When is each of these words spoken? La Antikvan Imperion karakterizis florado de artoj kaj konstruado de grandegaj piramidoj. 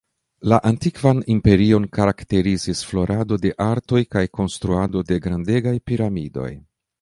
La 0.51 0.57
Antikvan 0.67 1.19
Imperion 1.33 1.85
karakterizis 1.97 2.81
florado 2.93 3.39
de 3.45 3.51
artoj 3.67 4.01
kaj 4.17 4.25
konstruado 4.39 5.05
de 5.13 5.21
grandegaj 5.27 5.77
piramidoj. 5.93 6.49